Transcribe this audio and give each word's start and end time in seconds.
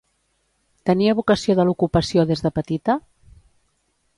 Tenia 0.89 1.13
vocació 1.19 1.55
de 1.59 1.65
l'ocupació 1.69 2.25
des 2.33 2.41
de 2.47 2.53
petita? 2.61 2.97